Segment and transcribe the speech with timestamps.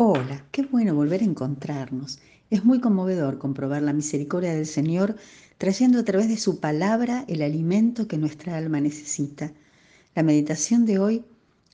[0.00, 2.20] Hola, qué bueno volver a encontrarnos.
[2.50, 5.16] Es muy conmovedor comprobar la misericordia del Señor
[5.58, 9.50] trayendo a través de su palabra el alimento que nuestra alma necesita.
[10.14, 11.24] La meditación de hoy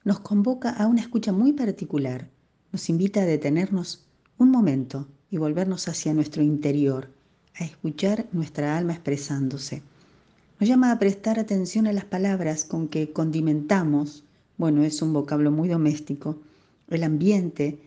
[0.04, 2.26] nos convoca a una escucha muy particular.
[2.72, 4.06] Nos invita a detenernos
[4.38, 7.10] un momento y volvernos hacia nuestro interior,
[7.60, 9.82] a escuchar nuestra alma expresándose.
[10.58, 14.24] Nos llama a prestar atención a las palabras con que condimentamos,
[14.56, 16.38] bueno, es un vocablo muy doméstico,
[16.88, 17.78] el ambiente,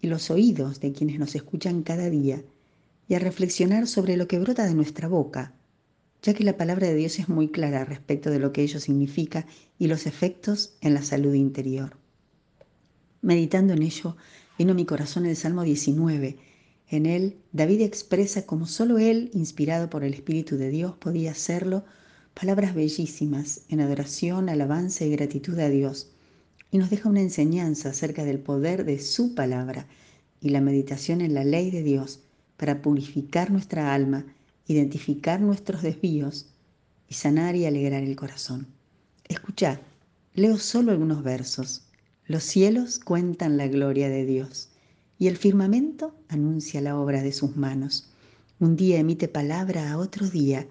[0.00, 2.42] y los oídos de quienes nos escuchan cada día
[3.08, 5.54] y a reflexionar sobre lo que brota de nuestra boca,
[6.22, 9.46] ya que la palabra de Dios es muy clara respecto de lo que ello significa
[9.78, 11.96] y los efectos en la salud interior.
[13.22, 14.16] Meditando en ello,
[14.58, 16.38] vino mi corazón el Salmo 19.
[16.88, 21.84] En él, David expresa como solo él, inspirado por el Espíritu de Dios, podía hacerlo,
[22.34, 26.15] palabras bellísimas en adoración, alabanza y gratitud a Dios
[26.70, 29.86] y nos deja una enseñanza acerca del poder de su palabra
[30.40, 32.20] y la meditación en la ley de Dios
[32.56, 34.26] para purificar nuestra alma,
[34.66, 36.46] identificar nuestros desvíos
[37.08, 38.66] y sanar y alegrar el corazón.
[39.28, 39.78] Escuchad,
[40.34, 41.82] leo solo algunos versos.
[42.26, 44.70] Los cielos cuentan la gloria de Dios
[45.18, 48.10] y el firmamento anuncia la obra de sus manos.
[48.58, 50.66] Un día emite palabra a otro día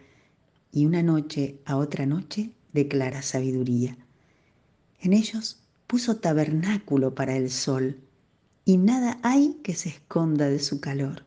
[0.72, 3.98] y una noche a otra noche declara sabiduría.
[5.00, 8.00] En ellos puso tabernáculo para el sol,
[8.66, 11.24] y nada hay que se esconda de su calor.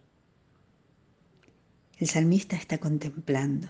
[1.98, 3.68] El salmista está contemplando,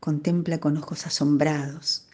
[0.00, 2.08] contempla con ojos asombrados,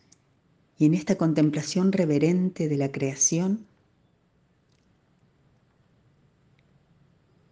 [0.79, 3.67] y en esta contemplación reverente de la creación,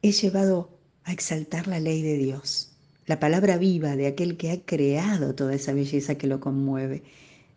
[0.02, 0.70] es llevado
[1.04, 2.72] a exaltar la ley de Dios,
[3.06, 7.02] la palabra viva de aquel que ha creado toda esa belleza que lo conmueve.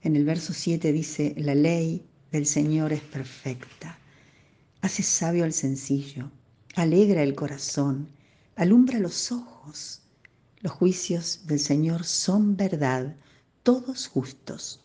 [0.01, 3.97] En el verso 7 dice, la ley del Señor es perfecta.
[4.81, 6.29] Hace sabio al sencillo,
[6.75, 8.09] alegra el corazón,
[8.55, 10.01] alumbra los ojos.
[10.61, 13.15] Los juicios del Señor son verdad,
[13.63, 14.81] todos justos.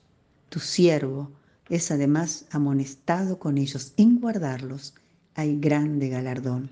[0.49, 1.31] Tu siervo
[1.69, 3.93] es además amonestado con ellos.
[3.97, 4.95] En guardarlos
[5.35, 6.71] hay grande galardón.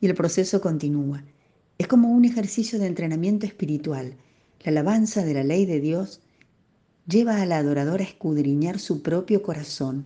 [0.00, 1.22] Y el proceso continúa.
[1.78, 4.16] Es como un ejercicio de entrenamiento espiritual.
[4.60, 6.20] La alabanza de la ley de Dios
[7.06, 10.04] lleva al adorador a escudriñar su propio corazón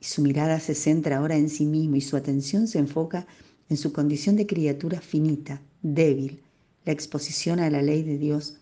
[0.00, 3.26] y su mirada se centra ahora en sí mismo y su atención se enfoca
[3.68, 6.40] en su condición de criatura finita, débil.
[6.84, 8.54] La exposición a la ley de Dios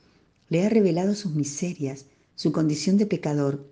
[0.49, 3.71] le ha revelado sus miserias, su condición de pecador.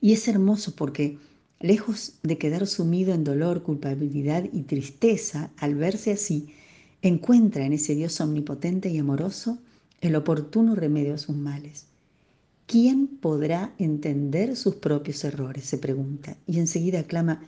[0.00, 1.18] Y es hermoso porque,
[1.60, 6.54] lejos de quedar sumido en dolor, culpabilidad y tristeza al verse así,
[7.02, 9.58] encuentra en ese Dios omnipotente y amoroso
[10.00, 11.86] el oportuno remedio a sus males.
[12.66, 15.64] ¿Quién podrá entender sus propios errores?
[15.64, 17.42] se pregunta y enseguida clama,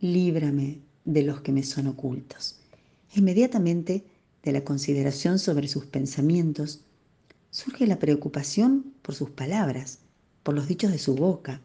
[0.00, 2.60] líbrame de los que me son ocultos.
[3.14, 4.04] Inmediatamente
[4.42, 6.80] de la consideración sobre sus pensamientos,
[7.50, 9.98] surge la preocupación por sus palabras,
[10.42, 11.60] por los dichos de su boca.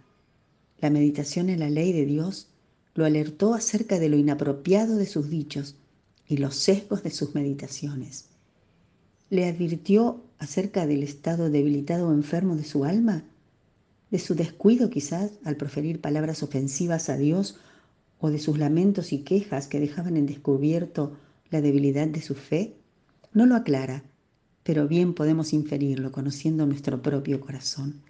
[0.80, 2.48] La meditación en la ley de Dios
[2.96, 5.75] lo alertó acerca de lo inapropiado de sus dichos
[6.28, 8.31] y los sesgos de sus meditaciones
[9.31, 13.24] le advirtió acerca del estado debilitado o enfermo de su alma,
[14.09, 17.59] de su descuido quizás al proferir palabras ofensivas a Dios
[18.19, 21.16] o de sus lamentos y quejas que dejaban en descubierto
[21.51, 22.74] la debilidad de su fe?
[23.34, 24.03] No lo aclara,
[24.63, 28.01] pero bien podemos inferirlo conociendo nuestro propio corazón.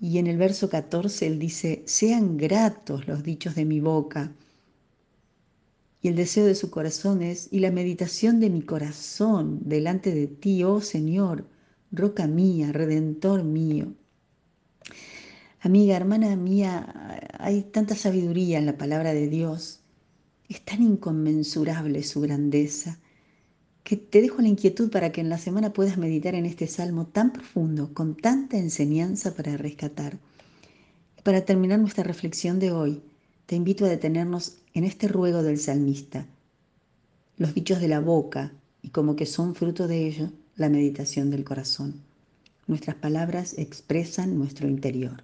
[0.00, 4.32] Y en el verso 14 él dice, sean gratos los dichos de mi boca
[6.08, 10.62] el deseo de su corazón es, y la meditación de mi corazón delante de ti,
[10.64, 11.48] oh Señor,
[11.90, 13.94] roca mía, redentor mío.
[15.60, 19.80] Amiga, hermana mía, hay tanta sabiduría en la palabra de Dios,
[20.48, 23.00] es tan inconmensurable su grandeza,
[23.82, 27.06] que te dejo la inquietud para que en la semana puedas meditar en este salmo
[27.06, 30.18] tan profundo, con tanta enseñanza para rescatar.
[31.22, 33.02] Para terminar nuestra reflexión de hoy,
[33.46, 36.26] te invito a detenernos en este ruego del salmista,
[37.36, 38.52] los dichos de la boca
[38.82, 42.02] y como que son fruto de ello la meditación del corazón.
[42.66, 45.22] Nuestras palabras expresan nuestro interior,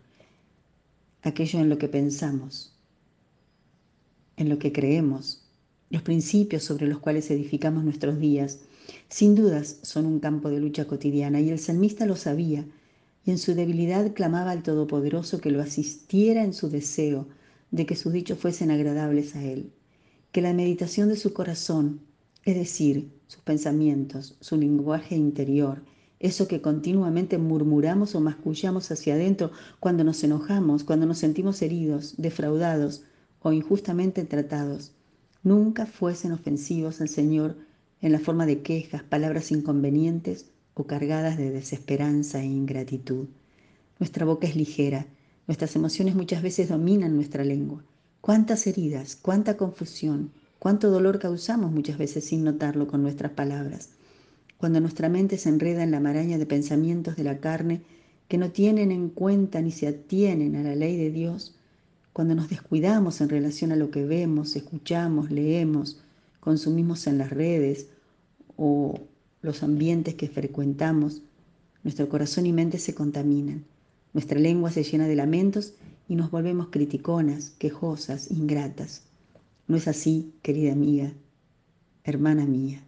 [1.23, 2.73] aquello en lo que pensamos,
[4.37, 5.43] en lo que creemos,
[5.91, 8.61] los principios sobre los cuales edificamos nuestros días,
[9.09, 12.65] sin dudas son un campo de lucha cotidiana y el salmista lo sabía
[13.25, 17.27] y en su debilidad clamaba al Todopoderoso que lo asistiera en su deseo
[17.73, 19.73] de que sus dichos fuesen agradables a Él,
[20.31, 22.03] que la meditación de su corazón,
[22.45, 25.83] es decir, sus pensamientos, su lenguaje interior,
[26.21, 32.15] eso que continuamente murmuramos o mascullamos hacia adentro cuando nos enojamos, cuando nos sentimos heridos,
[32.17, 33.03] defraudados
[33.41, 34.93] o injustamente tratados,
[35.43, 37.57] nunca fuesen ofensivos al Señor
[38.01, 43.29] en la forma de quejas, palabras inconvenientes o cargadas de desesperanza e ingratitud.
[43.99, 45.07] Nuestra boca es ligera,
[45.47, 47.83] nuestras emociones muchas veces dominan nuestra lengua.
[48.21, 53.91] Cuántas heridas, cuánta confusión, cuánto dolor causamos muchas veces sin notarlo con nuestras palabras.
[54.59, 57.83] Cuando nuestra mente se enreda en la maraña de pensamientos de la carne
[58.29, 61.57] que no tienen en cuenta ni se atienen a la ley de Dios,
[62.13, 66.01] cuando nos descuidamos en relación a lo que vemos, escuchamos, leemos,
[66.41, 67.89] consumimos en las redes
[68.57, 69.01] o
[69.41, 71.23] los ambientes que frecuentamos,
[71.83, 73.65] nuestro corazón y mente se contaminan,
[74.13, 75.75] nuestra lengua se llena de lamentos
[76.07, 79.05] y nos volvemos criticonas, quejosas, ingratas.
[79.67, 81.13] No es así, querida amiga,
[82.05, 82.85] hermana mía.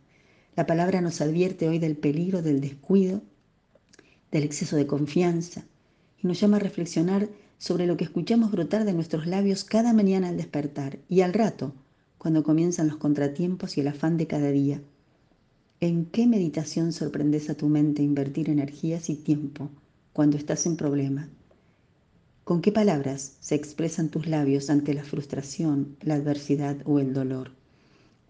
[0.56, 3.22] La palabra nos advierte hoy del peligro del descuido,
[4.30, 5.64] del exceso de confianza
[6.22, 10.28] y nos llama a reflexionar sobre lo que escuchamos brotar de nuestros labios cada mañana
[10.28, 11.72] al despertar y al rato,
[12.18, 14.82] cuando comienzan los contratiempos y el afán de cada día.
[15.80, 19.70] ¿En qué meditación sorprendes a tu mente invertir energías y tiempo
[20.14, 21.28] cuando estás en problema?
[22.44, 27.50] ¿Con qué palabras se expresan tus labios ante la frustración, la adversidad o el dolor?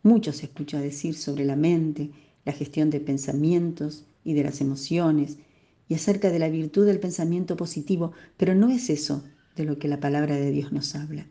[0.02, 2.10] Mucho se escucha decir sobre la mente,
[2.46, 5.36] la gestión de pensamientos y de las emociones
[5.86, 9.22] y acerca de la virtud del pensamiento positivo, pero no es eso
[9.54, 11.26] de lo que la palabra de Dios nos habla.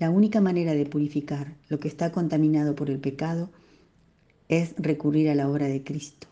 [0.00, 3.50] La única manera de purificar lo que está contaminado por el pecado
[4.48, 6.31] es recurrir a la obra de Cristo.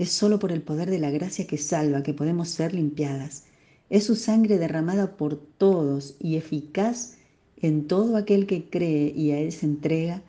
[0.00, 3.44] Es solo por el poder de la gracia que salva que podemos ser limpiadas.
[3.90, 7.18] Es su sangre derramada por todos y eficaz
[7.60, 10.22] en todo aquel que cree y a Él se entrega,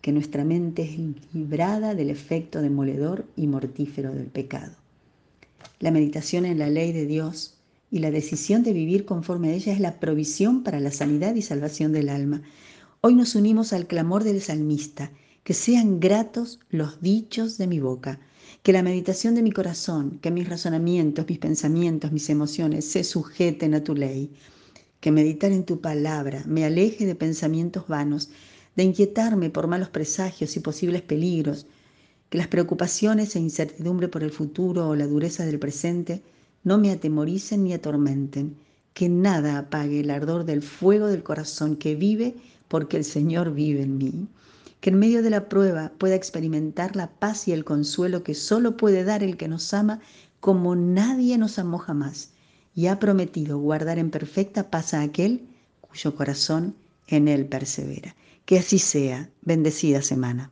[0.00, 0.98] que nuestra mente es
[1.34, 4.72] librada del efecto demoledor y mortífero del pecado.
[5.78, 7.58] La meditación en la ley de Dios
[7.90, 11.42] y la decisión de vivir conforme a ella es la provisión para la sanidad y
[11.42, 12.40] salvación del alma.
[13.02, 15.12] Hoy nos unimos al clamor del salmista,
[15.48, 18.20] que sean gratos los dichos de mi boca,
[18.62, 23.72] que la meditación de mi corazón, que mis razonamientos, mis pensamientos, mis emociones se sujeten
[23.72, 24.30] a tu ley,
[25.00, 28.28] que meditar en tu palabra me aleje de pensamientos vanos,
[28.76, 31.64] de inquietarme por malos presagios y posibles peligros,
[32.28, 36.22] que las preocupaciones e incertidumbre por el futuro o la dureza del presente
[36.62, 38.54] no me atemoricen ni atormenten,
[38.92, 42.34] que nada apague el ardor del fuego del corazón que vive
[42.68, 44.28] porque el Señor vive en mí,
[44.80, 48.76] que en medio de la prueba pueda experimentar la paz y el consuelo que solo
[48.76, 50.00] puede dar el que nos ama
[50.40, 52.30] como nadie nos amó jamás
[52.74, 55.48] y ha prometido guardar en perfecta paz a aquel
[55.80, 56.76] cuyo corazón
[57.08, 58.14] en él persevera.
[58.44, 59.30] Que así sea.
[59.42, 60.46] Bendecida semana.